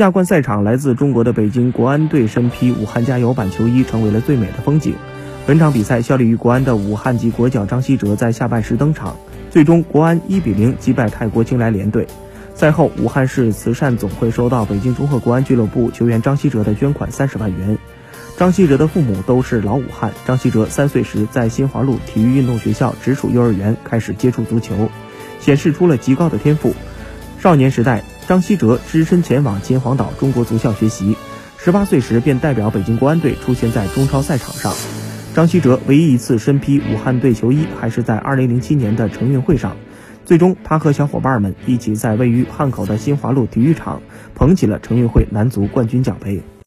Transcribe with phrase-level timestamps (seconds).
[0.00, 4.94] 亚冠赛场，来自中国的北京国安队身披武汉加油版球衣，成为了最美的风景。
[5.46, 9.14] 本场比赛效力于国安的武汉籍国脚张稀哲在下半时登场，
[9.50, 12.06] 最终国安一比零击败泰国金来联队。
[12.54, 17.76] 赛后，武汉市慈善总会收到北京中赫国安俱乐部球员张稀哲的捐款三十万元。
[18.38, 20.12] 张稀哲的父母都是老武汉。
[20.26, 24.88] 张稀哲三岁时在新华路体育运动学校直属幼儿园开始接触足球，
[25.40, 26.74] 显示出了极高的天赋。
[27.38, 31.16] 少年时代，张稀哲只身前往秦皇岛中国足校学习，
[31.58, 34.72] 十八岁时便代表北京国安队出现在中超赛场上。
[35.34, 39.76] 张稀哲唯一一次身披武汉队球衣，还是在二零零七年的成运会上。
[40.24, 44.00] 最终，他和小伙伴们一起在位于汉口的新华路体育场
[44.36, 46.40] 捧起了成运会男足冠军奖杯。